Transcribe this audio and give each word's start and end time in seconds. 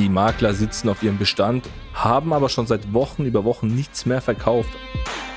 Die 0.00 0.08
Makler 0.08 0.54
sitzen 0.54 0.88
auf 0.88 1.02
ihrem 1.02 1.18
Bestand, 1.18 1.68
haben 1.92 2.32
aber 2.32 2.48
schon 2.48 2.66
seit 2.66 2.94
Wochen 2.94 3.26
über 3.26 3.44
Wochen 3.44 3.66
nichts 3.66 4.06
mehr 4.06 4.22
verkauft. 4.22 4.70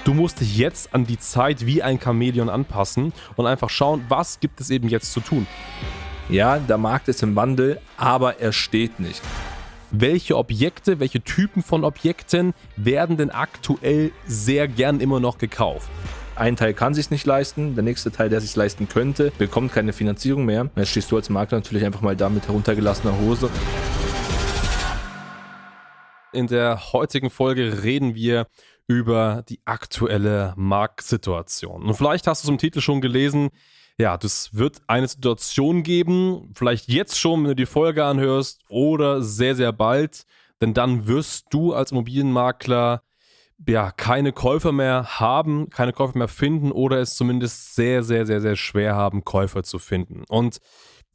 Du 0.06 0.14
musst 0.14 0.40
dich 0.40 0.58
jetzt 0.58 0.94
an 0.96 1.06
die 1.06 1.20
Zeit 1.20 1.66
wie 1.66 1.84
ein 1.84 2.00
Chamäleon 2.00 2.48
anpassen 2.48 3.12
und 3.36 3.46
einfach 3.46 3.70
schauen, 3.70 4.06
was 4.08 4.40
gibt 4.40 4.62
es 4.62 4.70
eben 4.70 4.88
jetzt 4.88 5.12
zu 5.12 5.20
tun. 5.20 5.48
Ja, 6.30 6.60
der 6.60 6.78
Markt 6.78 7.10
ist 7.10 7.22
im 7.24 7.36
Wandel, 7.36 7.82
aber 7.98 8.40
er 8.40 8.54
steht 8.54 9.02
nicht. 9.02 9.22
Welche 9.92 10.38
Objekte, 10.38 11.02
welche 11.02 11.20
Typen 11.20 11.62
von 11.62 11.84
Objekten 11.84 12.54
werden 12.78 13.18
denn 13.18 13.32
aktuell 13.32 14.14
sehr 14.26 14.70
gern 14.70 15.02
immer 15.02 15.20
noch 15.20 15.40
gekauft? 15.40 15.90
Ein 16.38 16.56
Teil 16.56 16.74
kann 16.74 16.94
sich 16.94 17.12
nicht 17.12 17.26
leisten, 17.26 17.76
der 17.76 17.84
nächste 17.84 18.14
Teil, 18.14 18.30
der 18.30 18.40
sich 18.40 18.56
leisten 18.56 18.88
könnte, 18.88 19.34
bekommt 19.38 19.74
keine 19.74 19.92
Finanzierung 19.92 20.46
mehr. 20.46 20.70
Jetzt 20.78 20.92
stehst 20.92 21.12
du 21.12 21.18
als 21.18 21.30
Makler 21.30 21.58
natürlich 21.58 21.84
einfach 21.84 22.02
mal 22.02 22.16
da 22.16 22.30
mit 22.30 22.48
heruntergelassener 22.48 23.20
Hose. 23.20 23.50
In 26.34 26.48
der 26.48 26.94
heutigen 26.94 27.30
Folge 27.30 27.84
reden 27.84 28.16
wir 28.16 28.48
über 28.88 29.44
die 29.48 29.60
aktuelle 29.66 30.54
Marktsituation. 30.58 31.84
Und 31.84 31.94
vielleicht 31.94 32.26
hast 32.26 32.44
du 32.44 32.48
es 32.48 32.50
im 32.50 32.58
Titel 32.58 32.82
schon 32.82 33.02
gelesen. 33.02 33.50
Ja, 34.00 34.18
das 34.18 34.56
wird 34.56 34.82
eine 34.88 35.08
Situation 35.08 35.84
geben, 35.84 36.52
vielleicht 36.56 36.90
jetzt 36.90 37.20
schon, 37.20 37.44
wenn 37.44 37.50
du 37.50 37.56
die 37.56 37.68
Folge 37.68 38.04
anhörst, 38.04 38.64
oder 38.68 39.22
sehr, 39.22 39.56
sehr 39.56 39.72
bald. 39.72 40.24
Denn 40.60 40.74
dann 40.74 41.06
wirst 41.06 41.48
du 41.52 41.74
als 41.74 41.92
Immobilienmakler 41.92 43.04
ja 43.68 43.92
keine 43.92 44.32
Käufer 44.34 44.72
mehr 44.72 45.20
haben, 45.20 45.70
keine 45.70 45.94
Käufer 45.94 46.18
mehr 46.18 46.28
finden 46.28 46.72
oder 46.72 46.98
es 46.98 47.16
zumindest 47.16 47.76
sehr, 47.76 48.02
sehr, 48.02 48.26
sehr, 48.26 48.42
sehr 48.42 48.56
schwer 48.56 48.96
haben, 48.96 49.24
Käufer 49.24 49.64
zu 49.64 49.78
finden. 49.78 50.24
Und 50.28 50.58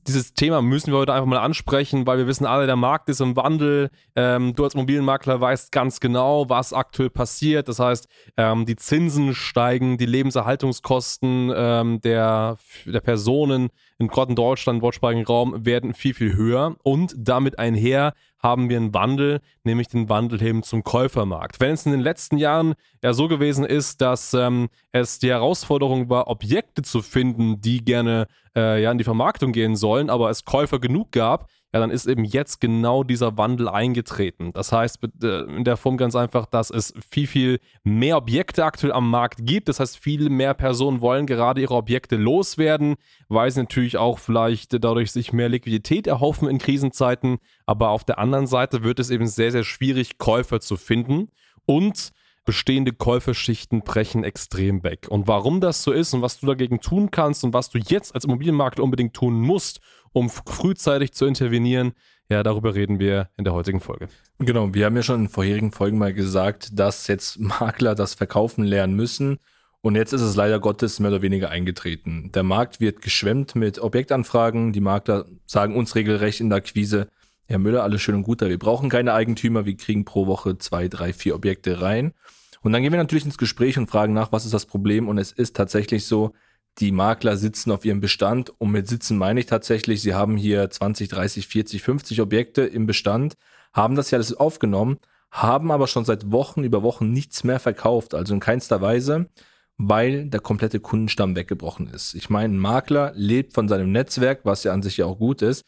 dieses 0.08 0.34
Thema 0.34 0.62
müssen 0.62 0.92
wir 0.92 0.98
heute 0.98 1.12
einfach 1.12 1.26
mal 1.26 1.38
ansprechen, 1.38 2.06
weil 2.06 2.18
wir 2.18 2.26
wissen 2.26 2.46
alle, 2.46 2.66
der 2.66 2.76
Markt 2.76 3.08
ist 3.08 3.20
im 3.20 3.36
Wandel. 3.36 3.90
Ähm, 4.16 4.54
du 4.54 4.64
als 4.64 4.74
Immobilienmakler 4.74 5.40
weißt 5.40 5.70
ganz 5.70 6.00
genau, 6.00 6.48
was 6.48 6.72
aktuell 6.72 7.10
passiert. 7.10 7.68
Das 7.68 7.78
heißt, 7.78 8.08
ähm, 8.36 8.66
die 8.66 8.76
Zinsen 8.76 9.34
steigen, 9.34 9.98
die 9.98 10.06
Lebenserhaltungskosten 10.06 11.52
ähm, 11.54 12.00
der, 12.00 12.56
der 12.86 13.00
Personen 13.00 13.68
in 13.98 14.08
gerade 14.08 14.30
in 14.30 14.36
Deutschland, 14.36 14.82
deutschsprachigen 14.82 15.24
Raum, 15.24 15.66
werden 15.66 15.92
viel, 15.92 16.14
viel 16.14 16.34
höher 16.34 16.76
und 16.82 17.14
damit 17.16 17.58
einher 17.58 18.14
haben 18.40 18.68
wir 18.68 18.76
einen 18.76 18.94
Wandel, 18.94 19.40
nämlich 19.64 19.88
den 19.88 20.08
Wandel 20.08 20.38
hin 20.38 20.62
zum 20.62 20.84
Käufermarkt. 20.84 21.58
Wenn 21.58 21.72
es 21.72 21.86
in 21.86 21.92
den 21.92 22.00
letzten 22.00 22.38
Jahren 22.38 22.74
ja 23.02 23.12
so 23.12 23.26
gewesen 23.26 23.64
ist, 23.64 24.00
dass 24.00 24.32
ähm, 24.32 24.68
es 24.92 25.18
die 25.18 25.30
Herausforderung 25.30 26.08
war, 26.08 26.28
Objekte 26.28 26.82
zu 26.82 27.02
finden, 27.02 27.60
die 27.60 27.84
gerne 27.84 28.28
äh, 28.54 28.80
ja 28.80 28.92
in 28.92 28.98
die 28.98 29.04
Vermarktung 29.04 29.52
gehen 29.52 29.74
sollen, 29.74 30.08
aber 30.08 30.30
es 30.30 30.44
Käufer 30.44 30.78
genug 30.78 31.10
gab, 31.10 31.48
ja, 31.72 31.80
dann 31.80 31.90
ist 31.90 32.06
eben 32.06 32.24
jetzt 32.24 32.60
genau 32.62 33.04
dieser 33.04 33.36
Wandel 33.36 33.68
eingetreten. 33.68 34.52
Das 34.54 34.72
heißt 34.72 35.00
äh, 35.22 35.42
in 35.54 35.64
der 35.64 35.76
Form 35.76 35.98
ganz 35.98 36.16
einfach, 36.16 36.46
dass 36.46 36.70
es 36.70 36.94
viel, 37.10 37.26
viel 37.26 37.60
mehr 37.84 38.16
Objekte 38.16 38.64
aktuell 38.64 38.92
am 38.92 39.10
Markt 39.10 39.40
gibt. 39.44 39.68
Das 39.68 39.78
heißt, 39.78 39.98
viel 39.98 40.30
mehr 40.30 40.54
Personen 40.54 41.02
wollen 41.02 41.26
gerade 41.26 41.60
ihre 41.60 41.74
Objekte 41.74 42.16
loswerden, 42.16 42.96
weil 43.28 43.50
sie 43.50 43.60
natürlich 43.60 43.98
auch 43.98 44.18
vielleicht 44.18 44.82
dadurch 44.82 45.12
sich 45.12 45.34
mehr 45.34 45.50
Liquidität 45.50 46.06
erhoffen 46.06 46.48
in 46.48 46.56
Krisenzeiten. 46.56 47.38
Aber 47.66 47.90
auf 47.90 48.04
der 48.04 48.18
anderen 48.18 48.46
Seite 48.46 48.82
wird 48.82 48.98
es 48.98 49.10
eben 49.10 49.26
sehr, 49.26 49.52
sehr 49.52 49.64
schwierig, 49.64 50.16
Käufer 50.16 50.60
zu 50.60 50.78
finden. 50.78 51.28
Und 51.66 52.12
bestehende 52.48 52.94
Käuferschichten 52.94 53.82
brechen 53.82 54.24
extrem 54.24 54.82
weg. 54.82 55.06
Und 55.10 55.28
warum 55.28 55.60
das 55.60 55.82
so 55.82 55.92
ist 55.92 56.14
und 56.14 56.22
was 56.22 56.40
du 56.40 56.46
dagegen 56.46 56.80
tun 56.80 57.10
kannst 57.10 57.44
und 57.44 57.52
was 57.52 57.68
du 57.68 57.76
jetzt 57.76 58.14
als 58.14 58.24
Immobilienmakler 58.24 58.82
unbedingt 58.82 59.12
tun 59.12 59.38
musst, 59.38 59.82
um 60.14 60.30
frühzeitig 60.30 61.12
zu 61.12 61.26
intervenieren, 61.26 61.92
ja, 62.30 62.42
darüber 62.42 62.74
reden 62.74 63.00
wir 63.00 63.28
in 63.36 63.44
der 63.44 63.52
heutigen 63.52 63.80
Folge. 63.80 64.08
Genau, 64.38 64.72
wir 64.72 64.86
haben 64.86 64.96
ja 64.96 65.02
schon 65.02 65.24
in 65.24 65.28
vorherigen 65.28 65.72
Folgen 65.72 65.98
mal 65.98 66.14
gesagt, 66.14 66.70
dass 66.72 67.06
jetzt 67.06 67.38
Makler 67.38 67.94
das 67.94 68.14
Verkaufen 68.14 68.64
lernen 68.64 68.96
müssen. 68.96 69.40
Und 69.82 69.94
jetzt 69.94 70.14
ist 70.14 70.22
es 70.22 70.34
leider 70.34 70.58
Gottes 70.58 71.00
mehr 71.00 71.10
oder 71.10 71.20
weniger 71.20 71.50
eingetreten. 71.50 72.32
Der 72.32 72.44
Markt 72.44 72.80
wird 72.80 73.02
geschwemmt 73.02 73.56
mit 73.56 73.78
Objektanfragen. 73.78 74.72
Die 74.72 74.80
Makler 74.80 75.26
sagen 75.44 75.76
uns 75.76 75.94
regelrecht 75.94 76.40
in 76.40 76.48
der 76.48 76.58
Akquise, 76.58 77.08
Herr 77.50 77.58
Müller, 77.58 77.82
alles 77.82 78.02
schön 78.02 78.14
und 78.14 78.24
gut, 78.24 78.42
wir 78.42 78.58
brauchen 78.58 78.90
keine 78.90 79.14
Eigentümer, 79.14 79.64
wir 79.64 79.74
kriegen 79.74 80.04
pro 80.04 80.26
Woche 80.26 80.58
zwei, 80.58 80.86
drei, 80.86 81.14
vier 81.14 81.34
Objekte 81.34 81.80
rein. 81.80 82.12
Und 82.60 82.74
dann 82.74 82.82
gehen 82.82 82.92
wir 82.92 82.98
natürlich 82.98 83.24
ins 83.24 83.38
Gespräch 83.38 83.78
und 83.78 83.88
fragen 83.88 84.12
nach, 84.12 84.32
was 84.32 84.44
ist 84.44 84.52
das 84.52 84.66
Problem? 84.66 85.08
Und 85.08 85.16
es 85.16 85.32
ist 85.32 85.56
tatsächlich 85.56 86.04
so, 86.04 86.34
die 86.78 86.92
Makler 86.92 87.38
sitzen 87.38 87.70
auf 87.70 87.86
ihrem 87.86 88.00
Bestand. 88.00 88.52
Und 88.58 88.72
mit 88.72 88.86
sitzen 88.86 89.16
meine 89.16 89.40
ich 89.40 89.46
tatsächlich, 89.46 90.02
sie 90.02 90.12
haben 90.12 90.36
hier 90.36 90.68
20, 90.68 91.08
30, 91.08 91.48
40, 91.48 91.82
50 91.82 92.20
Objekte 92.20 92.62
im 92.66 92.84
Bestand, 92.84 93.38
haben 93.72 93.94
das 93.94 94.10
ja 94.10 94.18
alles 94.18 94.34
aufgenommen, 94.34 94.98
haben 95.30 95.70
aber 95.70 95.86
schon 95.86 96.04
seit 96.04 96.30
Wochen 96.30 96.64
über 96.64 96.82
Wochen 96.82 97.12
nichts 97.12 97.44
mehr 97.44 97.60
verkauft, 97.60 98.12
also 98.14 98.34
in 98.34 98.40
keinster 98.40 98.82
Weise, 98.82 99.30
weil 99.78 100.26
der 100.26 100.40
komplette 100.40 100.80
Kundenstamm 100.80 101.34
weggebrochen 101.34 101.88
ist. 101.88 102.14
Ich 102.14 102.28
meine, 102.28 102.52
ein 102.52 102.58
Makler 102.58 103.12
lebt 103.14 103.54
von 103.54 103.68
seinem 103.68 103.90
Netzwerk, 103.90 104.40
was 104.44 104.64
ja 104.64 104.74
an 104.74 104.82
sich 104.82 104.98
ja 104.98 105.06
auch 105.06 105.16
gut 105.16 105.40
ist. 105.40 105.64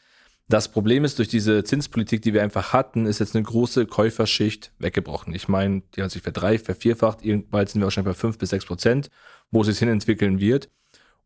Das 0.51 0.67
Problem 0.67 1.05
ist, 1.05 1.17
durch 1.21 1.29
diese 1.29 1.63
Zinspolitik, 1.63 2.23
die 2.23 2.35
wir 2.35 2.43
einfach 2.43 2.73
hatten, 2.73 3.07
ist 3.07 3.21
jetzt 3.21 3.37
eine 3.37 3.45
große 3.45 3.87
Käuferschicht 3.87 4.73
weggebrochen. 4.81 5.33
Ich 5.33 5.47
meine, 5.47 5.83
die 5.95 6.03
hat 6.03 6.11
sich 6.11 6.23
verdreifacht, 6.23 6.67
vervierfacht, 6.67 7.25
irgendwann 7.25 7.69
sind 7.69 7.81
wir 7.81 7.85
wahrscheinlich 7.85 8.17
bei 8.17 8.19
fünf 8.19 8.37
bis 8.37 8.51
sechs 8.51 8.67
Prozent, 8.67 9.11
wo 9.53 9.61
es 9.61 9.69
sich 9.69 9.79
hinentwickeln 9.79 10.41
wird. 10.41 10.69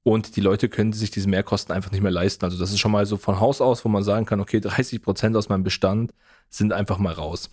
Und 0.02 0.36
die 0.36 0.42
Leute 0.42 0.68
können 0.68 0.92
sich 0.92 1.10
diese 1.10 1.26
Mehrkosten 1.30 1.74
einfach 1.74 1.90
nicht 1.90 2.02
mehr 2.02 2.12
leisten. 2.12 2.44
Also 2.44 2.58
das 2.58 2.70
ist 2.70 2.80
schon 2.80 2.92
mal 2.92 3.06
so 3.06 3.16
von 3.16 3.40
Haus 3.40 3.62
aus, 3.62 3.82
wo 3.86 3.88
man 3.88 4.02
sagen 4.02 4.26
kann, 4.26 4.40
okay, 4.40 4.60
30 4.60 5.00
Prozent 5.00 5.36
aus 5.36 5.48
meinem 5.48 5.64
Bestand 5.64 6.12
sind 6.50 6.74
einfach 6.74 6.98
mal 6.98 7.14
raus. 7.14 7.48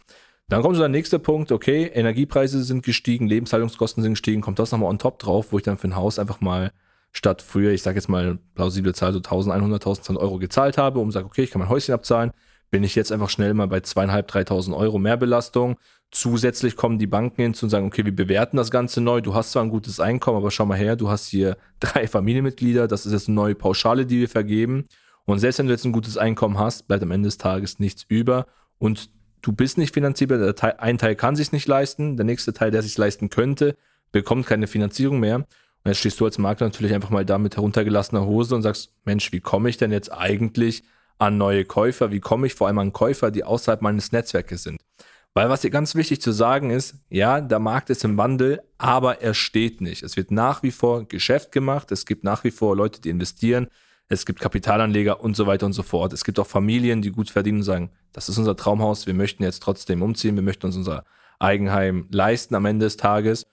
Dann 0.50 0.64
kommt 0.64 0.76
so 0.76 0.82
der 0.82 0.90
nächste 0.90 1.20
Punkt, 1.20 1.54
okay, 1.54 1.86
Energiepreise 1.86 2.66
sind 2.66 2.84
gestiegen, 2.84 3.30
Lebenshaltungskosten 3.30 4.04
sind 4.04 4.16
gestiegen, 4.16 4.42
kommt 4.42 4.60
das 4.60 4.74
nochmal 4.74 4.90
on 4.90 5.00
top 5.00 5.20
drauf, 5.20 5.54
wo 5.54 5.58
ich 5.58 5.64
dann 5.64 5.78
für 5.78 5.88
ein 5.88 5.96
Haus 5.96 6.20
einfach 6.20 6.42
mal 6.42 6.74
statt 7.12 7.42
früher, 7.42 7.72
ich 7.72 7.82
sage 7.82 7.98
jetzt 7.98 8.10
mal 8.10 8.40
plausible 8.56 8.94
Zahl, 8.94 9.14
so 9.14 9.20
1100, 9.20 9.82
1200 9.82 10.24
Euro 10.24 10.40
gezahlt 10.40 10.78
habe, 10.78 11.00
um 11.00 11.10
zu 11.10 11.14
sagen, 11.14 11.28
okay, 11.28 11.44
ich 11.44 11.52
kann 11.52 11.60
mein 11.60 11.70
Häuschen 11.70 11.94
abzahlen, 11.94 12.32
bin 12.70 12.84
ich 12.84 12.96
jetzt 12.96 13.12
einfach 13.12 13.30
schnell 13.30 13.54
mal 13.54 13.68
bei 13.68 13.82
zweieinhalb, 13.82 14.28
3000 14.28 14.76
Euro 14.76 14.98
Mehrbelastung. 14.98 15.78
Zusätzlich 16.10 16.76
kommen 16.76 17.00
die 17.00 17.08
Banken 17.08 17.42
hinzu 17.42 17.66
und 17.66 17.70
sagen, 17.70 17.86
okay, 17.86 18.06
wir 18.06 18.16
bewerten 18.16 18.58
das 18.58 18.72
Ganze 18.72 19.02
neu. 19.02 19.22
Du 19.22 19.34
hast 19.34 19.52
zwar 19.52 19.64
ein 19.64 19.70
gutes 19.70 20.00
Einkommen, 20.00 20.38
aber 20.38 20.52
schau 20.52 20.66
mal 20.66 20.78
her, 20.78 20.96
du 20.96 21.10
hast 21.10 21.28
hier 21.28 21.58
drei 21.80 22.08
Familienmitglieder. 22.08 22.88
Das 22.88 23.06
ist 23.06 23.12
jetzt 23.12 23.28
eine 23.28 23.36
neue 23.36 23.56
Pauschale, 23.56 24.06
die 24.06 24.20
wir 24.20 24.30
vergeben. 24.30 24.86
Und 25.26 25.40
selbst 25.40 25.60
wenn 25.60 25.68
du 25.68 25.74
jetzt 25.74 25.86
ein 25.86 25.92
gutes 25.92 26.18
Einkommen 26.18 26.58
hast, 26.58 26.88
bleibt 26.88 27.04
am 27.04 27.12
Ende 27.12 27.28
des 27.28 27.38
Tages 27.38 27.80
nichts 27.80 28.06
über. 28.08 28.48
Und 28.78 29.10
du 29.42 29.52
bist 29.52 29.78
nicht 29.78 29.94
finanzierbar. 29.94 30.54
Ein 30.80 30.98
Teil 30.98 31.16
kann 31.16 31.36
sich 31.36 31.52
nicht 31.52 31.68
leisten. 31.68 32.16
Der 32.16 32.26
nächste 32.26 32.54
Teil, 32.54 32.72
der 32.72 32.82
sich 32.82 32.98
leisten 32.98 33.30
könnte, 33.30 33.76
bekommt 34.12 34.48
keine 34.48 34.68
Finanzierung 34.68 35.20
mehr. 35.20 35.46
Und 35.84 35.90
jetzt 35.90 36.00
stehst 36.00 36.20
du 36.20 36.26
als 36.26 36.38
Makler 36.38 36.68
natürlich 36.68 36.94
einfach 36.94 37.10
mal 37.10 37.26
da 37.26 37.38
mit 37.38 37.56
heruntergelassener 37.56 38.26
Hose 38.26 38.56
und 38.56 38.62
sagst, 38.62 38.94
Mensch, 39.04 39.32
wie 39.32 39.40
komme 39.40 39.70
ich 39.70 39.78
denn 39.78 39.92
jetzt 39.92 40.12
eigentlich 40.12 40.84
an 41.18 41.38
neue 41.38 41.66
Käufer? 41.66 42.12
Wie 42.12 42.20
komme 42.20 42.48
ich 42.48 42.54
vor 42.54 42.68
allem 42.68 42.80
an 42.80 42.94
Käufer, 42.94 43.32
die 43.32 43.44
außerhalb 43.44 43.82
meines 43.82 44.12
Netzwerkes 44.12 44.64
sind? 44.64 44.80
Weil 45.34 45.50
was 45.50 45.62
hier 45.62 45.70
ganz 45.70 45.96
wichtig 45.96 46.22
zu 46.22 46.32
sagen 46.32 46.72
ist, 46.72 46.96
ja, 47.10 47.40
der 47.40 47.60
Markt 47.60 47.90
ist 47.90 48.04
im 48.04 48.18
Wandel, 48.18 48.62
aber 48.78 49.22
er 49.22 49.34
steht 49.34 49.80
nicht. 49.80 50.04
Es 50.04 50.18
wird 50.18 50.30
nach 50.30 50.62
wie 50.62 50.72
vor 50.72 51.06
Geschäft 51.08 51.52
gemacht. 51.52 51.92
Es 51.92 52.06
gibt 52.06 52.24
nach 52.24 52.44
wie 52.44 52.52
vor 52.52 52.76
Leute, 52.76 53.00
die 53.00 53.10
investieren. 53.10 53.68
Es 54.10 54.26
gibt 54.26 54.42
Kapitalanleger 54.42 55.22
und 55.22 55.38
so 55.38 55.48
weiter 55.48 55.66
und 55.66 55.74
so 55.74 55.84
fort. 55.84 56.12
Es 56.12 56.26
gibt 56.26 56.38
auch 56.38 56.48
Familien, 56.48 57.02
die 57.02 57.12
gut 57.12 57.30
verdienen 57.30 57.60
und 57.60 57.64
sagen, 57.64 57.92
das 58.12 58.28
ist 58.28 58.38
unser 58.38 58.58
Traumhaus. 58.58 59.08
Wir 59.08 59.14
möchten 59.14 59.44
jetzt 59.44 59.64
trotzdem 59.64 60.02
umziehen. 60.02 60.36
Wir 60.36 60.44
möchten 60.44 60.66
uns 60.66 60.76
unser 60.76 61.06
Eigenheim 61.40 62.08
leisten 62.12 62.54
am 62.56 62.66
Ende 62.66 62.86
des 62.88 62.98
Tages. 62.98 63.46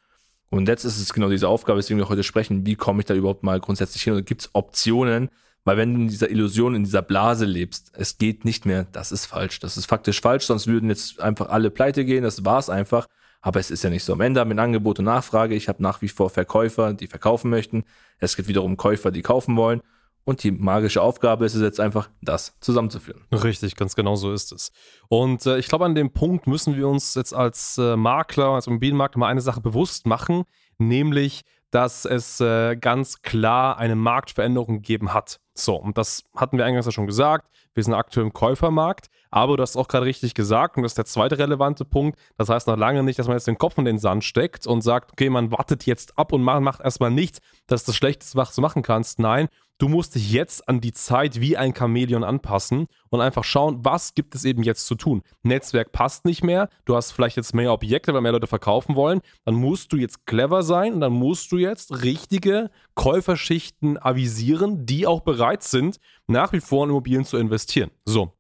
Und 0.51 0.69
jetzt 0.69 0.85
ist 0.85 0.99
es 0.99 1.13
genau 1.13 1.29
diese 1.29 1.49
Aufgabe, 1.49 1.79
weswegen 1.79 1.99
wir 1.99 2.09
heute 2.09 2.23
sprechen, 2.23 2.65
wie 2.65 2.75
komme 2.75 3.01
ich 3.01 3.07
da 3.07 3.15
überhaupt 3.15 3.43
mal 3.43 3.61
grundsätzlich 3.61 4.03
hin? 4.03 4.15
Und 4.15 4.27
gibt 4.27 4.43
es 4.43 4.51
Optionen? 4.55 5.29
Weil 5.65 5.77
wenn 5.77 5.95
du 5.95 6.01
in 6.01 6.09
dieser 6.09 6.31
Illusion, 6.31 6.75
in 6.75 6.85
dieser 6.85 7.03
Blase 7.03 7.45
lebst, 7.45 7.93
es 7.95 8.17
geht 8.17 8.47
nicht 8.47 8.65
mehr, 8.65 8.87
das 8.93 9.13
ist 9.13 9.27
falsch. 9.27 9.61
Das 9.61 9.77
ist 9.77 9.87
faktisch 9.87 10.21
falsch, 10.21 10.45
sonst 10.47 10.67
würden 10.67 10.89
jetzt 10.89 11.21
einfach 11.21 11.51
alle 11.51 11.71
pleite 11.71 12.05
gehen, 12.07 12.23
das 12.25 12.45
war 12.45 12.59
es 12.59 12.71
einfach. 12.71 13.07
Aber 13.41 13.61
es 13.61 13.71
ist 13.71 13.85
ja 13.85 13.91
nicht 13.91 14.05
so. 14.05 14.15
Am 14.15 14.21
Ende 14.21 14.41
haben 14.41 14.51
wir 14.51 14.59
Angebot 14.59 14.99
und 14.99 15.05
Nachfrage. 15.05 15.55
Ich 15.55 15.69
habe 15.69 15.83
nach 15.83 16.03
wie 16.03 16.09
vor 16.09 16.31
Verkäufer, 16.31 16.93
die 16.93 17.07
verkaufen 17.07 17.51
möchten. 17.51 17.85
Es 18.19 18.35
gibt 18.35 18.49
wiederum 18.49 18.77
Käufer, 18.77 19.11
die 19.11 19.23
kaufen 19.23 19.57
wollen. 19.57 19.81
Und 20.25 20.43
die 20.43 20.51
magische 20.51 21.01
Aufgabe 21.01 21.47
ist 21.47 21.55
es 21.55 21.63
jetzt 21.63 21.81
einfach, 21.81 22.11
das 22.21 22.55
zusammenzuführen. 22.61 23.23
Richtig, 23.33 23.77
ganz 23.77 23.95
genau 23.95 24.15
so 24.15 24.33
ist 24.33 24.53
es. 24.53 24.73
Und 25.09 25.47
äh, 25.47 25.59
ich 25.59 25.69
glaube, 25.69 25.87
an 25.87 25.95
dem 25.95 26.13
Punkt 26.13 26.47
müssen 26.47 26.77
wir 26.77 26.87
uns 26.87 27.15
jetzt 27.15 27.33
als 27.35 27.79
äh, 27.79 27.97
Makler, 27.97 28.51
als 28.51 28.67
Immobilienmakler 28.67 29.21
mal 29.21 29.29
eine 29.29 29.41
Sache 29.41 29.63
bewusst 29.63 30.07
machen, 30.07 30.45
nämlich, 30.77 31.45
dass 31.71 32.05
es 32.05 32.41
äh, 32.41 32.77
ganz 32.77 33.23
klar 33.23 33.79
eine 33.79 33.97
Marktveränderung 33.97 34.77
gegeben 34.77 35.15
hat. 35.15 35.41
So, 35.55 35.77
und 35.77 35.99
das 35.99 36.25
hatten 36.37 36.57
wir 36.57 36.65
eingangs 36.65 36.87
ja 36.87 36.93
schon 36.93 37.07
gesagt. 37.07 37.51
Wir 37.75 37.85
sind 37.85 37.95
aktuell 37.95 38.27
im 38.27 38.33
Käufermarkt, 38.33 39.09
aber 39.31 39.57
du 39.57 39.63
hast 39.63 39.77
auch 39.77 39.89
gerade 39.89 40.07
richtig 40.07 40.35
gesagt, 40.35 40.77
und 40.77 40.83
das 40.83 40.93
ist 40.93 40.99
der 40.99 41.05
zweite 41.05 41.39
relevante 41.39 41.85
Punkt. 41.85 42.19
Das 42.37 42.49
heißt 42.49 42.67
noch 42.67 42.77
lange 42.77 43.03
nicht, 43.03 43.19
dass 43.19 43.29
man 43.29 43.37
jetzt 43.37 43.47
den 43.47 43.59
Kopf 43.59 43.79
in 43.79 43.85
den 43.85 43.99
Sand 43.99 44.25
steckt 44.25 44.67
und 44.67 44.81
sagt, 44.81 45.13
okay, 45.13 45.31
man 45.31 45.53
wartet 45.53 45.85
jetzt 45.87 46.19
ab 46.19 46.33
und 46.33 46.43
macht, 46.43 46.81
erstmal 46.81 47.11
nichts, 47.11 47.41
das 47.67 47.83
ist 47.83 47.89
das 47.89 47.97
Schlechteste, 47.97 48.37
was 48.37 48.55
du 48.55 48.63
machen 48.63 48.83
kannst. 48.83 49.19
Nein, 49.19 49.49
du 49.79 49.89
musst 49.89 50.15
dich 50.15 50.33
jetzt 50.33 50.69
an 50.69 50.81
die 50.81 50.93
Zeit 50.93 51.41
wie 51.41 51.57
ein 51.57 51.75
Chamäleon 51.75 52.25
anpassen 52.25 52.87
und 53.11 53.21
einfach 53.21 53.45
schauen, 53.45 53.85
was 53.85 54.15
gibt 54.15 54.35
es 54.35 54.45
eben 54.45 54.63
jetzt 54.63 54.87
zu 54.87 54.97
tun. 54.97 55.23
Netzwerk 55.43 55.93
passt 55.93 56.25
nicht 56.25 56.45
mehr, 56.45 56.69
du 56.85 56.97
hast 56.97 57.13
vielleicht 57.13 57.37
jetzt 57.37 57.55
mehr 57.55 57.73
Objekte, 57.73 58.13
weil 58.13 58.21
mehr 58.21 58.33
Leute 58.33 58.47
verkaufen 58.47 58.97
wollen, 58.97 59.21
dann 59.45 59.55
musst 59.55 59.93
du 59.93 59.97
jetzt 59.97 60.27
clever 60.27 60.63
sein 60.63 60.95
und 60.95 61.01
dann 61.01 61.13
musst 61.13 61.51
du 61.53 61.57
jetzt 61.57 62.03
richtige 62.03 62.71
Käuferschichten 62.95 63.97
avisieren, 64.03 64.85
die 64.85 65.07
auch 65.07 65.21
bereit 65.21 65.63
sind, 65.63 65.99
nach 66.27 66.53
wie 66.53 66.61
vor 66.61 66.85
in 66.85 66.91
Immobilien 66.91 67.25
zu 67.25 67.37
investieren. 67.37 67.91
So, 68.05 68.33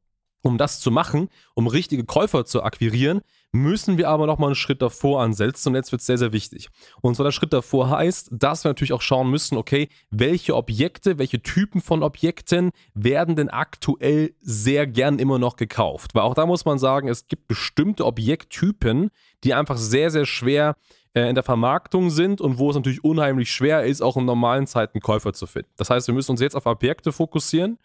um 0.43 0.58
das 0.58 0.81
zu 0.81 0.91
machen, 0.91 1.29
um 1.55 1.67
richtige 1.67 2.05
Käufer 2.05 2.44
zu 2.44 2.62
akquirieren, 2.62 3.23
müssen 3.52 3.96
wir 3.96 4.08
aber 4.08 4.26
nochmal 4.26 4.48
einen 4.48 4.54
Schritt 4.54 4.82
davor 4.82 5.22
ansetzen 5.22 5.70
und 5.70 5.74
jetzt 5.74 5.90
wird 5.92 6.00
es 6.00 6.06
sehr, 6.06 6.18
sehr 6.18 6.32
wichtig. 6.32 6.68
Und 7.00 7.14
zwar 7.14 7.24
der 7.24 7.32
Schritt 7.32 7.52
davor 7.52 7.90
heißt, 7.90 8.28
dass 8.30 8.64
wir 8.64 8.70
natürlich 8.70 8.92
auch 8.92 9.02
schauen 9.02 9.30
müssen, 9.30 9.56
okay, 9.56 9.88
welche 10.10 10.54
Objekte, 10.54 11.18
welche 11.18 11.42
Typen 11.42 11.80
von 11.80 12.02
Objekten 12.02 12.70
werden 12.94 13.36
denn 13.36 13.48
aktuell 13.48 14.34
sehr 14.40 14.86
gern 14.86 15.18
immer 15.18 15.38
noch 15.38 15.56
gekauft? 15.56 16.14
Weil 16.14 16.22
auch 16.22 16.34
da 16.34 16.46
muss 16.46 16.64
man 16.64 16.78
sagen, 16.78 17.08
es 17.08 17.26
gibt 17.26 17.48
bestimmte 17.48 18.04
Objekttypen, 18.04 19.10
die 19.44 19.54
einfach 19.54 19.78
sehr, 19.78 20.10
sehr 20.10 20.26
schwer 20.26 20.76
äh, 21.14 21.28
in 21.28 21.34
der 21.34 21.44
Vermarktung 21.44 22.10
sind 22.10 22.40
und 22.40 22.58
wo 22.58 22.70
es 22.70 22.76
natürlich 22.76 23.02
unheimlich 23.02 23.50
schwer 23.50 23.84
ist, 23.84 24.02
auch 24.02 24.16
in 24.16 24.26
normalen 24.26 24.66
Zeiten 24.66 25.00
Käufer 25.00 25.32
zu 25.32 25.46
finden. 25.46 25.70
Das 25.76 25.88
heißt, 25.88 26.06
wir 26.06 26.14
müssen 26.14 26.32
uns 26.32 26.40
jetzt 26.40 26.54
auf 26.54 26.66
Objekte 26.66 27.12
fokussieren 27.12 27.78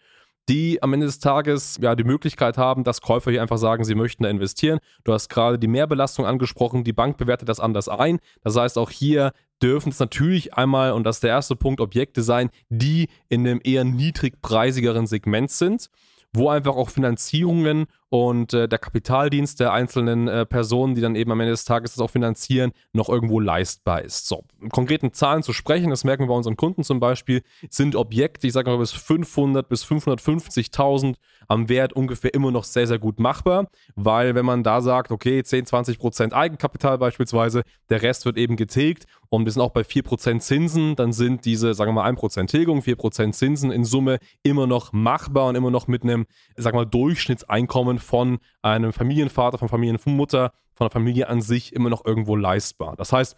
die 0.48 0.82
am 0.82 0.92
Ende 0.92 1.06
des 1.06 1.18
Tages 1.18 1.78
ja 1.80 1.94
die 1.94 2.04
Möglichkeit 2.04 2.58
haben, 2.58 2.84
dass 2.84 3.00
Käufer 3.00 3.30
hier 3.30 3.42
einfach 3.42 3.58
sagen, 3.58 3.84
sie 3.84 3.94
möchten 3.94 4.24
da 4.24 4.28
investieren. 4.28 4.78
Du 5.04 5.12
hast 5.12 5.28
gerade 5.28 5.58
die 5.58 5.68
Mehrbelastung 5.68 6.26
angesprochen, 6.26 6.84
die 6.84 6.92
Bank 6.92 7.16
bewertet 7.16 7.48
das 7.48 7.60
anders 7.60 7.88
ein. 7.88 8.18
Das 8.42 8.56
heißt, 8.56 8.78
auch 8.78 8.90
hier 8.90 9.32
dürfen 9.62 9.90
es 9.90 9.98
natürlich 9.98 10.54
einmal, 10.54 10.92
und 10.92 11.04
das 11.04 11.16
ist 11.16 11.22
der 11.22 11.30
erste 11.30 11.56
Punkt, 11.56 11.80
Objekte 11.80 12.22
sein, 12.22 12.50
die 12.68 13.08
in 13.28 13.46
einem 13.46 13.60
eher 13.64 13.84
niedrigpreisigeren 13.84 15.06
Segment 15.06 15.50
sind 15.50 15.88
wo 16.34 16.48
einfach 16.50 16.74
auch 16.74 16.90
Finanzierungen 16.90 17.86
und 18.14 18.54
äh, 18.54 18.68
der 18.68 18.78
Kapitaldienst 18.78 19.58
der 19.58 19.72
einzelnen 19.72 20.28
äh, 20.28 20.46
Personen, 20.46 20.94
die 20.94 21.00
dann 21.00 21.16
eben 21.16 21.32
am 21.32 21.40
Ende 21.40 21.50
des 21.50 21.64
Tages 21.64 21.94
das 21.94 22.00
auch 22.00 22.12
finanzieren, 22.12 22.70
noch 22.92 23.08
irgendwo 23.08 23.40
leistbar 23.40 24.02
ist. 24.02 24.28
So, 24.28 24.44
in 24.62 24.68
konkreten 24.68 25.12
Zahlen 25.12 25.42
zu 25.42 25.52
sprechen, 25.52 25.90
das 25.90 26.04
merken 26.04 26.22
wir 26.22 26.28
bei 26.28 26.34
unseren 26.34 26.54
Kunden 26.56 26.84
zum 26.84 27.00
Beispiel, 27.00 27.42
sind 27.70 27.96
Objekte, 27.96 28.46
ich 28.46 28.52
sage 28.52 28.70
mal 28.70 28.78
bis 28.78 28.92
500 28.92 29.68
bis 29.68 29.84
550.000 29.84 31.16
am 31.48 31.68
Wert 31.68 31.92
ungefähr 31.92 32.32
immer 32.34 32.52
noch 32.52 32.62
sehr, 32.62 32.86
sehr 32.86 33.00
gut 33.00 33.18
machbar, 33.18 33.68
weil 33.96 34.36
wenn 34.36 34.46
man 34.46 34.62
da 34.62 34.80
sagt, 34.80 35.10
okay, 35.10 35.42
10, 35.42 35.66
20 35.66 35.98
Prozent 35.98 36.34
Eigenkapital 36.34 36.98
beispielsweise, 36.98 37.64
der 37.90 38.02
Rest 38.02 38.26
wird 38.26 38.38
eben 38.38 38.54
getilgt 38.54 39.06
und 39.28 39.44
wir 39.44 39.52
sind 39.52 39.60
auch 39.60 39.72
bei 39.72 39.82
4 39.82 40.04
Prozent 40.04 40.42
Zinsen, 40.44 40.94
dann 40.94 41.12
sind 41.12 41.44
diese, 41.44 41.74
sagen 41.74 41.90
wir 41.90 42.02
mal, 42.02 42.08
1 42.08 42.20
Prozent 42.20 42.50
Tilgung, 42.50 42.80
4 42.80 42.94
Prozent 42.94 43.34
Zinsen 43.34 43.72
in 43.72 43.84
Summe 43.84 44.18
immer 44.44 44.68
noch 44.68 44.92
machbar 44.92 45.48
und 45.48 45.56
immer 45.56 45.72
noch 45.72 45.88
mit 45.88 46.04
einem, 46.04 46.26
sagen 46.56 46.76
wir 46.76 46.82
mal, 46.82 46.90
Durchschnittseinkommen 46.90 47.98
von 48.04 48.38
einem 48.62 48.92
Familienvater, 48.92 49.58
von 49.58 49.68
Familienmutter, 49.68 50.52
von 50.74 50.86
der 50.86 50.90
Familie 50.90 51.28
an 51.28 51.40
sich 51.40 51.72
immer 51.72 51.90
noch 51.90 52.04
irgendwo 52.04 52.36
leistbar. 52.36 52.96
Das 52.96 53.12
heißt, 53.12 53.36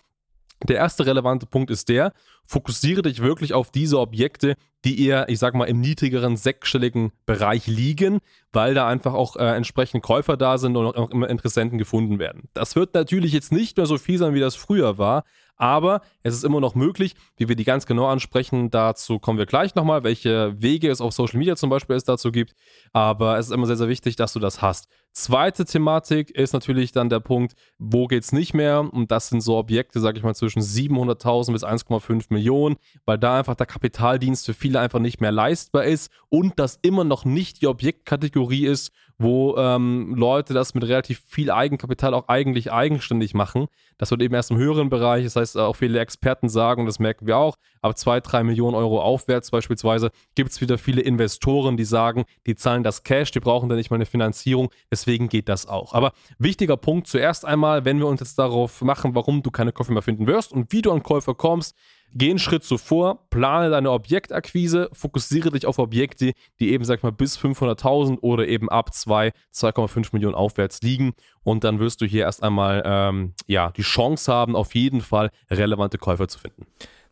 der 0.64 0.76
erste 0.76 1.04
relevante 1.04 1.46
Punkt 1.46 1.70
ist 1.70 1.88
der, 1.88 2.12
fokussiere 2.44 3.02
dich 3.02 3.20
wirklich 3.20 3.52
auf 3.52 3.70
diese 3.70 4.00
Objekte, 4.00 4.54
die 4.84 5.04
eher, 5.06 5.28
ich 5.28 5.38
sag 5.38 5.54
mal, 5.54 5.66
im 5.66 5.80
niedrigeren 5.80 6.36
sechsstelligen 6.36 7.12
Bereich 7.26 7.66
liegen, 7.66 8.20
weil 8.52 8.72
da 8.72 8.88
einfach 8.88 9.12
auch 9.12 9.36
äh, 9.36 9.54
entsprechend 9.54 10.02
Käufer 10.02 10.36
da 10.36 10.56
sind 10.56 10.76
und 10.76 10.86
auch 10.86 11.10
immer 11.10 11.28
Interessenten 11.28 11.76
gefunden 11.76 12.18
werden. 12.18 12.48
Das 12.54 12.74
wird 12.74 12.94
natürlich 12.94 13.32
jetzt 13.32 13.52
nicht 13.52 13.76
mehr 13.76 13.86
so 13.86 13.98
viel 13.98 14.18
sein, 14.18 14.32
wie 14.32 14.40
das 14.40 14.56
früher 14.56 14.96
war, 14.96 15.24
aber 15.56 16.02
es 16.22 16.34
ist 16.34 16.44
immer 16.44 16.60
noch 16.60 16.74
möglich, 16.74 17.14
wie 17.36 17.48
wir 17.48 17.56
die 17.56 17.64
ganz 17.64 17.86
genau 17.86 18.06
ansprechen. 18.06 18.70
Dazu 18.70 19.18
kommen 19.18 19.38
wir 19.38 19.46
gleich 19.46 19.74
nochmal, 19.74 20.04
welche 20.04 20.54
Wege 20.60 20.90
es 20.90 21.00
auf 21.00 21.12
Social 21.12 21.38
Media 21.38 21.56
zum 21.56 21.70
Beispiel 21.70 21.96
es 21.96 22.04
dazu 22.04 22.30
gibt. 22.32 22.54
Aber 22.92 23.38
es 23.38 23.46
ist 23.46 23.52
immer 23.52 23.66
sehr, 23.66 23.76
sehr 23.76 23.88
wichtig, 23.88 24.16
dass 24.16 24.32
du 24.32 24.38
das 24.38 24.62
hast. 24.62 24.88
Zweite 25.18 25.64
Thematik 25.64 26.30
ist 26.32 26.52
natürlich 26.52 26.92
dann 26.92 27.08
der 27.08 27.20
Punkt, 27.20 27.54
wo 27.78 28.06
geht 28.06 28.22
es 28.22 28.32
nicht 28.32 28.52
mehr? 28.52 28.80
Und 28.80 29.10
das 29.10 29.30
sind 29.30 29.40
so 29.40 29.56
Objekte, 29.56 29.98
sage 29.98 30.18
ich 30.18 30.22
mal, 30.22 30.34
zwischen 30.34 30.60
700.000 30.60 31.52
bis 31.52 31.64
1,5 31.64 32.26
Millionen, 32.28 32.76
weil 33.06 33.16
da 33.16 33.38
einfach 33.38 33.54
der 33.54 33.64
Kapitaldienst 33.64 34.44
für 34.44 34.52
viele 34.52 34.78
einfach 34.78 34.98
nicht 34.98 35.22
mehr 35.22 35.32
leistbar 35.32 35.84
ist 35.84 36.12
und 36.28 36.58
das 36.58 36.78
immer 36.82 37.02
noch 37.02 37.24
nicht 37.24 37.62
die 37.62 37.66
Objektkategorie 37.66 38.66
ist, 38.66 38.92
wo 39.18 39.56
ähm, 39.56 40.14
Leute 40.14 40.52
das 40.52 40.74
mit 40.74 40.84
relativ 40.84 41.22
viel 41.26 41.50
Eigenkapital 41.50 42.12
auch 42.12 42.28
eigentlich 42.28 42.70
eigenständig 42.70 43.32
machen. 43.32 43.68
Das 43.96 44.10
wird 44.10 44.20
eben 44.20 44.34
erst 44.34 44.50
im 44.50 44.58
höheren 44.58 44.90
Bereich, 44.90 45.24
das 45.24 45.36
heißt 45.36 45.56
auch 45.56 45.76
viele 45.76 45.98
Experten 45.98 46.50
sagen, 46.50 46.82
und 46.82 46.86
das 46.86 46.98
merken 46.98 47.26
wir 47.26 47.38
auch, 47.38 47.56
ab 47.80 47.96
2, 47.96 48.20
3 48.20 48.44
Millionen 48.44 48.74
Euro 48.74 49.00
aufwärts 49.00 49.50
beispielsweise 49.50 50.10
gibt 50.34 50.50
es 50.50 50.60
wieder 50.60 50.76
viele 50.76 51.00
Investoren, 51.00 51.78
die 51.78 51.84
sagen, 51.84 52.24
die 52.46 52.56
zahlen 52.56 52.82
das 52.82 53.04
Cash, 53.04 53.30
die 53.30 53.40
brauchen 53.40 53.70
dann 53.70 53.78
nicht 53.78 53.90
mal 53.90 53.96
eine 53.96 54.04
Finanzierung, 54.04 54.70
deswegen 54.90 55.05
geht 55.06 55.48
das 55.48 55.66
auch. 55.66 55.94
Aber 55.94 56.12
wichtiger 56.38 56.76
Punkt 56.76 57.06
zuerst 57.06 57.44
einmal, 57.44 57.84
wenn 57.84 57.98
wir 57.98 58.06
uns 58.06 58.20
jetzt 58.20 58.38
darauf 58.38 58.82
machen, 58.82 59.14
warum 59.14 59.42
du 59.42 59.50
keine 59.50 59.72
Käufer 59.72 59.92
mehr 59.92 60.02
finden 60.02 60.26
wirst 60.26 60.52
und 60.52 60.72
wie 60.72 60.82
du 60.82 60.92
an 60.92 61.02
Käufer 61.02 61.34
kommst, 61.34 61.74
Geh 62.18 62.30
einen 62.30 62.38
Schritt 62.38 62.64
zuvor, 62.64 63.28
plane 63.28 63.68
deine 63.68 63.90
Objektakquise, 63.90 64.88
fokussiere 64.92 65.50
dich 65.50 65.66
auf 65.66 65.78
Objekte, 65.78 66.32
die 66.60 66.70
eben, 66.72 66.84
sag 66.84 67.02
mal, 67.02 67.12
bis 67.12 67.38
500.000 67.38 68.20
oder 68.20 68.46
eben 68.48 68.70
ab 68.70 68.94
2, 68.94 69.32
2,5 69.52 70.08
Millionen 70.12 70.34
aufwärts 70.34 70.80
liegen. 70.80 71.12
Und 71.42 71.62
dann 71.64 71.78
wirst 71.78 72.00
du 72.00 72.06
hier 72.06 72.22
erst 72.22 72.42
einmal 72.42 72.82
ähm, 72.86 73.34
ja, 73.46 73.70
die 73.70 73.82
Chance 73.82 74.32
haben, 74.32 74.56
auf 74.56 74.74
jeden 74.74 75.02
Fall 75.02 75.30
relevante 75.50 75.98
Käufer 75.98 76.26
zu 76.28 76.38
finden. 76.38 76.66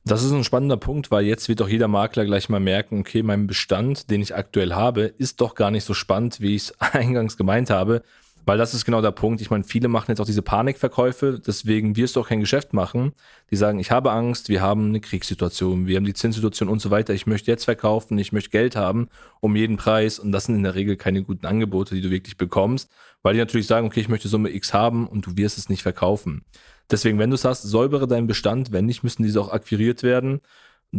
Das 0.06 0.22
ist 0.22 0.32
ein 0.32 0.44
spannender 0.44 0.76
Punkt, 0.76 1.10
weil 1.10 1.24
jetzt 1.24 1.48
wird 1.48 1.60
doch 1.60 1.68
jeder 1.68 1.88
Makler 1.88 2.26
gleich 2.26 2.50
mal 2.50 2.60
merken, 2.60 3.00
okay, 3.00 3.22
mein 3.22 3.46
Bestand, 3.46 4.10
den 4.10 4.20
ich 4.20 4.34
aktuell 4.34 4.74
habe, 4.74 5.02
ist 5.02 5.40
doch 5.40 5.54
gar 5.54 5.70
nicht 5.70 5.84
so 5.84 5.94
spannend, 5.94 6.40
wie 6.40 6.54
ich 6.54 6.64
es 6.64 6.80
eingangs 6.92 7.38
gemeint 7.38 7.70
habe. 7.70 8.02
Weil 8.46 8.58
das 8.58 8.74
ist 8.74 8.84
genau 8.84 9.00
der 9.00 9.12
Punkt. 9.12 9.40
Ich 9.40 9.50
meine, 9.50 9.64
viele 9.64 9.88
machen 9.88 10.10
jetzt 10.10 10.20
auch 10.20 10.26
diese 10.26 10.42
Panikverkäufe, 10.42 11.40
deswegen 11.44 11.96
wirst 11.96 12.16
du 12.16 12.20
auch 12.20 12.28
kein 12.28 12.40
Geschäft 12.40 12.74
machen. 12.74 13.14
Die 13.50 13.56
sagen, 13.56 13.78
ich 13.78 13.90
habe 13.90 14.12
Angst, 14.12 14.50
wir 14.50 14.60
haben 14.60 14.88
eine 14.88 15.00
Kriegssituation, 15.00 15.86
wir 15.86 15.96
haben 15.96 16.04
die 16.04 16.12
Zinssituation 16.12 16.68
und 16.68 16.82
so 16.82 16.90
weiter. 16.90 17.14
Ich 17.14 17.26
möchte 17.26 17.50
jetzt 17.50 17.64
verkaufen, 17.64 18.18
ich 18.18 18.32
möchte 18.32 18.50
Geld 18.50 18.76
haben 18.76 19.08
um 19.40 19.56
jeden 19.56 19.78
Preis. 19.78 20.18
Und 20.18 20.32
das 20.32 20.44
sind 20.44 20.56
in 20.56 20.64
der 20.64 20.74
Regel 20.74 20.96
keine 20.96 21.22
guten 21.22 21.46
Angebote, 21.46 21.94
die 21.94 22.02
du 22.02 22.10
wirklich 22.10 22.36
bekommst, 22.36 22.90
weil 23.22 23.32
die 23.32 23.40
natürlich 23.40 23.66
sagen, 23.66 23.86
okay, 23.86 24.00
ich 24.00 24.10
möchte 24.10 24.28
Summe 24.28 24.54
X 24.54 24.74
haben 24.74 25.08
und 25.08 25.24
du 25.24 25.38
wirst 25.38 25.56
es 25.56 25.70
nicht 25.70 25.82
verkaufen. 25.82 26.44
Deswegen, 26.90 27.18
wenn 27.18 27.30
du 27.30 27.34
es 27.34 27.44
hast, 27.44 27.62
säubere 27.62 28.06
deinen 28.06 28.26
Bestand. 28.26 28.72
Wenn 28.72 28.86
nicht, 28.86 29.02
müssen 29.02 29.22
diese 29.22 29.40
auch 29.40 29.52
akquiriert 29.52 30.02
werden 30.02 30.40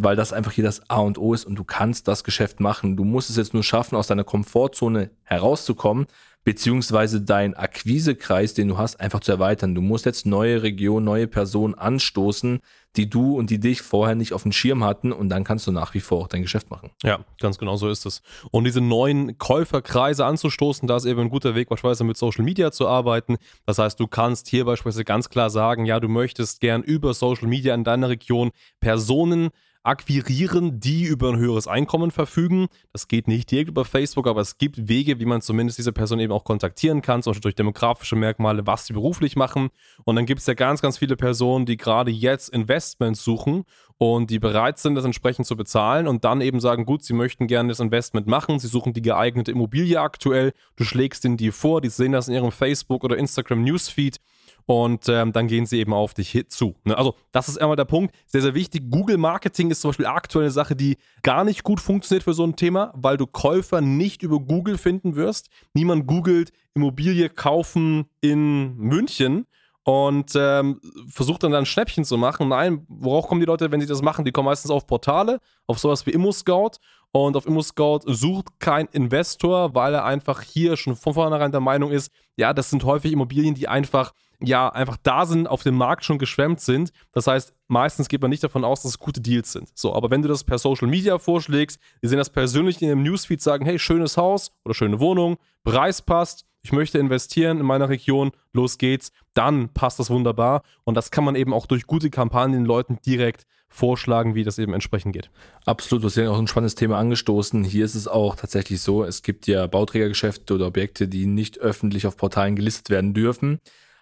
weil 0.03 0.15
das 0.15 0.33
einfach 0.33 0.51
hier 0.51 0.63
das 0.63 0.89
A 0.89 0.99
und 0.99 1.17
O 1.17 1.33
ist 1.33 1.45
und 1.45 1.55
du 1.55 1.63
kannst 1.63 2.07
das 2.07 2.23
Geschäft 2.23 2.59
machen. 2.59 2.97
Du 2.97 3.03
musst 3.03 3.29
es 3.29 3.37
jetzt 3.37 3.53
nur 3.53 3.63
schaffen, 3.63 3.95
aus 3.95 4.07
deiner 4.07 4.23
Komfortzone 4.23 5.09
herauszukommen, 5.23 6.07
beziehungsweise 6.43 7.21
deinen 7.21 7.53
Akquisekreis, 7.53 8.53
den 8.53 8.67
du 8.67 8.77
hast, 8.77 8.99
einfach 8.99 9.21
zu 9.21 9.31
erweitern. 9.31 9.73
Du 9.73 9.81
musst 9.81 10.05
jetzt 10.05 10.25
neue 10.25 10.63
Regionen, 10.63 11.05
neue 11.05 11.27
Personen 11.27 11.75
anstoßen, 11.75 12.59
die 12.97 13.09
du 13.09 13.37
und 13.37 13.49
die 13.49 13.59
dich 13.59 13.81
vorher 13.81 14.15
nicht 14.15 14.33
auf 14.33 14.43
dem 14.43 14.51
Schirm 14.51 14.83
hatten 14.83 15.11
und 15.11 15.29
dann 15.29 15.43
kannst 15.43 15.67
du 15.67 15.71
nach 15.71 15.93
wie 15.93 15.99
vor 15.99 16.21
auch 16.21 16.27
dein 16.27 16.41
Geschäft 16.41 16.69
machen. 16.69 16.91
Ja, 17.03 17.19
ganz 17.39 17.57
genau 17.57 17.75
so 17.75 17.89
ist 17.89 18.05
es. 18.05 18.21
Und 18.51 18.65
diese 18.65 18.81
neuen 18.81 19.37
Käuferkreise 19.37 20.25
anzustoßen, 20.25 20.87
da 20.87 20.97
ist 20.97 21.05
eben 21.05 21.21
ein 21.21 21.29
guter 21.29 21.55
Weg, 21.55 21.69
beispielsweise 21.69 22.03
mit 22.03 22.17
Social 22.17 22.43
Media 22.43 22.71
zu 22.71 22.87
arbeiten. 22.87 23.37
Das 23.65 23.77
heißt, 23.77 23.99
du 23.99 24.07
kannst 24.07 24.47
hier 24.47 24.65
beispielsweise 24.65 25.05
ganz 25.05 25.29
klar 25.29 25.49
sagen, 25.49 25.85
ja, 25.85 25.99
du 25.99 26.07
möchtest 26.07 26.61
gern 26.61 26.83
über 26.83 27.13
Social 27.13 27.47
Media 27.47 27.73
in 27.73 27.83
deiner 27.83 28.09
Region 28.09 28.51
Personen 28.79 29.49
akquirieren, 29.85 30.79
die 30.79 31.03
über 31.03 31.29
ein 31.29 31.37
höheres 31.37 31.67
Einkommen 31.67 32.11
verfügen. 32.11 32.67
Das 32.91 33.07
geht 33.07 33.27
nicht 33.27 33.51
direkt 33.51 33.69
über 33.69 33.85
Facebook, 33.85 34.27
aber 34.27 34.41
es 34.41 34.57
gibt 34.57 34.87
Wege, 34.87 35.19
wie 35.19 35.25
man 35.25 35.41
zumindest 35.41 35.77
diese 35.77 35.91
Person 35.91 36.19
eben 36.19 36.33
auch 36.33 36.43
kontaktieren 36.43 37.01
kann, 37.01 37.21
zum 37.21 37.31
Beispiel 37.31 37.43
durch 37.43 37.55
demografische 37.55 38.15
Merkmale, 38.15 38.65
was 38.65 38.87
sie 38.87 38.93
beruflich 38.93 39.35
machen. 39.35 39.69
Und 40.03 40.15
dann 40.15 40.25
gibt 40.25 40.41
es 40.41 40.47
ja 40.47 40.55
ganz, 40.55 40.81
ganz 40.81 40.97
viele 40.97 41.15
Personen, 41.15 41.65
die 41.65 41.77
gerade 41.77 42.11
jetzt 42.11 42.49
Investments 42.49 43.23
suchen 43.23 43.65
und 43.97 44.29
die 44.29 44.39
bereit 44.39 44.79
sind, 44.79 44.95
das 44.95 45.05
entsprechend 45.05 45.45
zu 45.45 45.55
bezahlen 45.55 46.07
und 46.07 46.25
dann 46.25 46.41
eben 46.41 46.59
sagen, 46.59 46.85
gut, 46.85 47.03
sie 47.03 47.13
möchten 47.13 47.47
gerne 47.47 47.69
das 47.69 47.79
Investment 47.79 48.27
machen, 48.27 48.59
sie 48.59 48.67
suchen 48.67 48.93
die 48.93 49.01
geeignete 49.01 49.51
Immobilie 49.51 49.99
aktuell, 49.99 50.51
du 50.75 50.83
schlägst 50.83 51.23
ihnen 51.25 51.37
die 51.37 51.51
vor, 51.51 51.79
die 51.79 51.89
sehen 51.89 52.11
das 52.11 52.27
in 52.27 52.33
ihrem 52.33 52.51
Facebook 52.51 53.03
oder 53.03 53.17
Instagram 53.17 53.63
Newsfeed 53.63 54.19
und 54.65 55.07
ähm, 55.09 55.31
dann 55.31 55.47
gehen 55.47 55.65
sie 55.65 55.79
eben 55.79 55.93
auf 55.93 56.13
dich 56.13 56.45
zu. 56.49 56.75
Ne? 56.83 56.97
Also, 56.97 57.15
das 57.31 57.47
ist 57.47 57.61
einmal 57.61 57.75
der 57.75 57.85
Punkt. 57.85 58.15
Sehr, 58.25 58.41
sehr 58.41 58.55
wichtig. 58.55 58.89
Google 58.89 59.17
Marketing 59.17 59.69
ist 59.69 59.81
zum 59.81 59.89
Beispiel 59.89 60.07
aktuell 60.07 60.45
eine 60.45 60.51
Sache, 60.51 60.75
die 60.75 60.97
gar 61.21 61.43
nicht 61.43 61.63
gut 61.63 61.79
funktioniert 61.79 62.23
für 62.23 62.33
so 62.33 62.43
ein 62.43 62.55
Thema, 62.55 62.91
weil 62.95 63.17
du 63.17 63.27
Käufer 63.27 63.81
nicht 63.81 64.23
über 64.23 64.39
Google 64.39 64.77
finden 64.77 65.15
wirst. 65.15 65.49
Niemand 65.73 66.07
googelt 66.07 66.51
Immobilie 66.73 67.29
kaufen 67.29 68.05
in 68.21 68.75
München 68.77 69.45
und 69.83 70.31
ähm, 70.35 70.81
versucht 71.07 71.43
dann, 71.43 71.51
dann 71.51 71.61
ein 71.61 71.67
Schnäppchen 71.67 72.03
zu 72.03 72.17
machen. 72.17 72.47
Nein, 72.47 72.85
worauf 72.87 73.27
kommen 73.27 73.39
die 73.39 73.45
Leute, 73.45 73.71
wenn 73.71 73.81
sie 73.81 73.85
das 73.85 74.01
machen? 74.01 74.25
Die 74.25 74.31
kommen 74.31 74.47
meistens 74.47 74.71
auf 74.71 74.87
Portale, 74.87 75.39
auf 75.67 75.77
sowas 75.77 76.05
wie 76.07 76.11
ImmoScout. 76.11 76.71
Und 77.11 77.37
auf 77.37 77.45
ImmoScout 77.45 78.01
sucht 78.07 78.59
kein 78.59 78.87
Investor, 78.87 79.75
weil 79.75 79.93
er 79.93 80.03
einfach 80.03 80.41
hier 80.41 80.75
schon 80.75 80.95
von 80.95 81.13
vornherein 81.13 81.51
der 81.51 81.61
Meinung 81.61 81.91
ist, 81.91 82.11
ja, 82.35 82.51
das 82.51 82.71
sind 82.71 82.83
häufig 82.83 83.13
Immobilien, 83.13 83.55
die 83.55 83.67
einfach, 83.67 84.11
ja, 84.41 84.69
einfach 84.69 84.97
da 85.01 85.25
sind, 85.25 85.47
auf 85.47 85.63
dem 85.63 85.75
Markt 85.75 86.05
schon 86.05 86.17
geschwemmt 86.17 86.59
sind. 86.59 86.91
Das 87.11 87.27
heißt, 87.27 87.53
meistens 87.67 88.07
geht 88.07 88.21
man 88.21 88.29
nicht 88.29 88.43
davon 88.43 88.63
aus, 88.63 88.83
dass 88.83 88.91
es 88.91 88.99
gute 88.99 89.21
Deals 89.21 89.51
sind. 89.51 89.69
So, 89.75 89.93
aber 89.95 90.09
wenn 90.11 90.21
du 90.21 90.27
das 90.27 90.43
per 90.43 90.57
Social 90.57 90.87
Media 90.87 91.17
vorschlägst, 91.17 91.79
die 92.01 92.07
sehen 92.07 92.17
das 92.17 92.29
persönlich 92.29 92.81
in 92.81 92.89
dem 92.89 93.03
Newsfeed, 93.03 93.41
sagen, 93.41 93.65
hey, 93.65 93.79
schönes 93.79 94.17
Haus 94.17 94.51
oder 94.63 94.73
schöne 94.73 94.99
Wohnung, 94.99 95.37
Preis 95.63 96.01
passt, 96.01 96.45
ich 96.65 96.71
möchte 96.71 96.97
investieren 96.97 97.59
in 97.59 97.65
meiner 97.65 97.89
Region, 97.89 98.31
los 98.51 98.79
geht's, 98.79 99.11
dann 99.35 99.69
passt 99.69 99.99
das 99.99 100.09
wunderbar. 100.09 100.63
Und 100.83 100.95
das 100.95 101.11
kann 101.11 101.23
man 101.23 101.35
eben 101.35 101.53
auch 101.53 101.67
durch 101.67 101.85
gute 101.85 102.09
Kampagnen 102.09 102.61
den 102.61 102.65
Leuten 102.65 102.97
direkt 103.05 103.45
vorschlagen, 103.69 104.33
wie 104.33 104.43
das 104.43 104.57
eben 104.57 104.73
entsprechend 104.73 105.13
geht. 105.13 105.29
Absolut, 105.65 106.01
du 106.03 106.07
hast 106.07 106.15
ja 106.15 106.29
auch 106.31 106.39
ein 106.39 106.47
spannendes 106.47 106.73
Thema 106.73 106.97
angestoßen. 106.97 107.63
Hier 107.63 107.85
ist 107.85 107.93
es 107.93 108.07
auch 108.07 108.35
tatsächlich 108.35 108.81
so, 108.81 109.03
es 109.03 109.21
gibt 109.21 109.45
ja 109.45 109.67
Bauträgergeschäfte 109.67 110.55
oder 110.55 110.65
Objekte, 110.67 111.07
die 111.07 111.27
nicht 111.27 111.59
öffentlich 111.59 112.07
auf 112.07 112.17
Portalen 112.17 112.55
gelistet 112.55 112.89
werden 112.89 113.13
dürfen. 113.13 113.59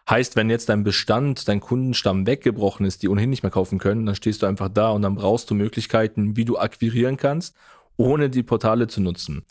Heißt, 0.10 0.36
wenn 0.36 0.50
jetzt 0.50 0.67
dein 0.67 0.83
Bestand, 0.83 1.48
dein 1.48 1.62
Kundenstamm 1.62 2.27
weggebrochen 2.27 2.86
ist, 2.86 3.03
die 3.03 3.10
ohnehin 3.10 3.29
nicht 3.29 3.43
mehr 3.43 3.51
kaufen 3.51 3.79
können, 3.79 4.05
dann 4.05 4.15
stehst 4.15 4.41
du 4.41 4.45
einfach 4.45 4.67
da 4.67 4.89
und 4.89 5.01
dann 5.01 5.15
brauchst 5.15 5.50
du 5.50 5.55
Möglichkeiten, 5.55 6.36
wie 6.36 6.43
du 6.43 6.57
akquirieren 6.57 7.15
kannst, 7.15 7.55
ohne 7.95 8.29
die 8.29 8.43
Portale 8.43 8.88
zu 8.88 9.01
nutzen. 9.01 9.45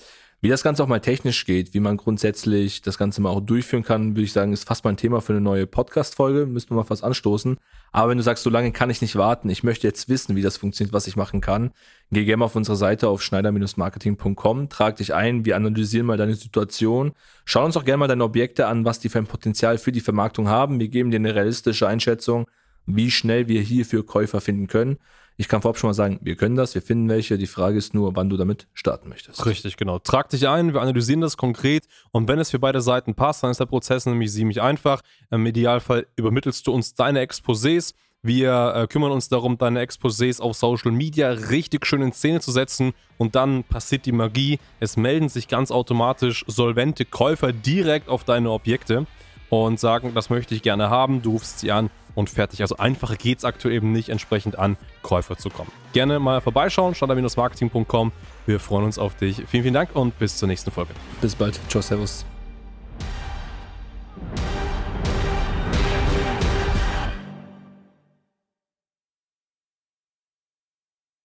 Wie 0.45 0.49
das 0.49 0.65
Ganze 0.65 0.83
auch 0.83 0.89
mal 0.89 0.99
technisch 0.99 1.45
geht, 1.45 1.73
wie 1.73 1.79
man 1.79 1.97
grundsätzlich 1.97 2.83
das 2.83 2.99
Ganze 2.99 3.21
mal 3.21 3.31
auch 3.31 3.39
durchführen 3.39 3.85
kann, 3.85 4.17
würde 4.17 4.25
ich 4.25 4.33
sagen, 4.33 4.53
ist 4.53 4.67
fast 4.67 4.83
mal 4.83 4.91
ein 4.91 4.97
Thema 4.97 5.21
für 5.21 5.33
eine 5.33 5.41
neue 5.41 5.69
Podcast-Folge. 5.69 6.47
Müssen 6.47 6.71
wir 6.71 6.79
mal 6.79 6.83
fast 6.83 7.05
anstoßen. 7.05 7.59
Aber 7.93 8.11
wenn 8.11 8.19
du 8.19 8.25
sagst, 8.25 8.43
so 8.43 8.51
lange 8.51 8.73
kann 8.73 8.91
ich 8.91 9.01
nicht 9.01 9.15
warten, 9.15 9.49
ich 9.51 9.63
möchte 9.63 9.87
jetzt 9.87 10.09
wissen, 10.09 10.35
wie 10.35 10.43
das 10.43 10.57
funktioniert, 10.57 10.93
was 10.93 11.07
ich 11.07 11.15
machen 11.15 11.41
kann, 11.41 11.71
geh 12.11 12.25
gerne 12.25 12.39
mal 12.39 12.47
auf 12.47 12.57
unsere 12.57 12.77
Seite 12.77 13.07
auf 13.07 13.23
schneider-marketing.com, 13.23 14.69
trag 14.69 14.97
dich 14.97 15.15
ein, 15.15 15.45
wir 15.45 15.55
analysieren 15.55 16.07
mal 16.07 16.17
deine 16.17 16.35
Situation, 16.35 17.13
schau 17.45 17.65
uns 17.65 17.77
auch 17.77 17.85
gerne 17.85 17.99
mal 17.99 18.09
deine 18.09 18.25
Objekte 18.25 18.67
an, 18.67 18.85
was 18.85 18.99
die 18.99 19.11
für 19.11 19.19
ein 19.19 19.27
Potenzial 19.27 19.79
für 19.79 19.93
die 19.93 20.01
Vermarktung 20.01 20.49
haben. 20.49 20.81
Wir 20.81 20.89
geben 20.89 21.13
dir 21.13 21.19
eine 21.19 21.37
realistische 21.37 21.87
Einschätzung, 21.87 22.47
wie 22.87 23.11
schnell 23.11 23.49
wir 23.49 23.61
hierfür 23.61 24.05
Käufer 24.05 24.41
finden 24.41 24.67
können. 24.67 24.99
Ich 25.37 25.49
kann 25.49 25.62
vorab 25.62 25.79
schon 25.79 25.89
mal 25.89 25.95
sagen, 25.95 26.19
wir 26.23 26.37
können 26.37 26.57
das, 26.57 26.75
wir 26.75 26.83
finden 26.83 27.09
welche. 27.09 27.39
Die 27.39 27.47
Frage 27.47 27.79
ist 27.79 27.95
nur, 27.95 28.15
wann 28.15 28.29
du 28.29 28.37
damit 28.37 28.69
starten 28.75 29.09
möchtest. 29.09 29.45
Richtig, 29.47 29.77
genau. 29.77 29.99
Trag 29.99 30.29
dich 30.29 30.47
ein, 30.47 30.75
wir 30.75 30.81
analysieren 30.81 31.21
das 31.21 31.37
konkret 31.37 31.87
und 32.11 32.29
wenn 32.29 32.39
es 32.39 32.51
für 32.51 32.59
beide 32.59 32.81
Seiten 32.81 33.15
passt, 33.15 33.43
dann 33.43 33.51
ist 33.51 33.61
der 33.61 33.67
Prozess 33.67 34.07
nämlich 34.07 34.31
ziemlich 34.31 34.61
einfach. 34.61 35.01
Im 35.31 35.47
Idealfall 35.47 36.07
übermittelst 36.17 36.67
du 36.67 36.73
uns 36.73 36.95
deine 36.95 37.27
Exposés. 37.27 37.95
Wir 38.25 38.75
äh, 38.77 38.87
kümmern 38.87 39.11
uns 39.11 39.29
darum, 39.29 39.59
deine 39.59 39.85
Exposés 39.85 40.41
auf 40.41 40.57
Social 40.57 40.93
Media 40.93 41.31
richtig 41.31 41.87
schön 41.87 42.03
in 42.03 42.12
Szene 42.12 42.41
zu 42.41 42.53
setzen 42.53 42.93
und 43.19 43.35
dann 43.35 43.65
passiert 43.65 44.07
die 44.07 44.12
Magie. 44.12 44.61
Es 44.79 44.97
melden 44.97 45.29
sich 45.29 45.49
ganz 45.49 45.73
automatisch 45.73 46.45
solvente 46.47 47.05
Käufer 47.05 47.53
direkt 47.53 48.09
auf 48.09 48.23
deine 48.23 48.53
Objekte 48.53 49.07
und 49.49 49.81
sagen, 49.81 50.12
das 50.15 50.31
möchte 50.31 50.55
ich 50.55 50.62
gerne 50.62 50.89
haben. 50.89 51.21
Du 51.21 51.33
rufst 51.33 51.59
sie 51.59 51.73
an 51.73 51.91
und 52.14 52.31
fertig. 52.31 52.62
Also 52.62 52.76
einfacher 52.76 53.16
geht 53.16 53.38
es 53.38 53.45
aktuell 53.45 53.75
eben 53.75 53.92
nicht, 53.92 54.09
entsprechend 54.09 54.59
an 54.59 54.76
Käufer 55.02 55.37
zu 55.37 55.50
kommen. 55.50 55.71
Gerne 55.92 56.19
mal 56.19 56.40
vorbeischauen, 56.40 56.95
standard-marketing.com. 56.95 58.12
Wir 58.47 58.61
freuen 58.61 58.85
uns 58.85 58.99
auf 58.99 59.14
dich. 59.14 59.37
Vielen, 59.49 59.62
vielen 59.62 59.75
Dank 59.75 59.95
und 59.95 60.19
bis 60.19 60.37
zur 60.37 60.49
nächsten 60.49 60.71
Folge. 60.71 60.92
Bis 61.21 61.35
bald. 61.35 61.59
Ciao, 61.69 61.83
Servus. 61.83 62.25